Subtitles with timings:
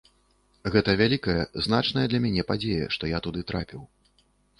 [0.75, 3.85] Гэта вялікая, значная для мяне падзея, што я туды трапіў.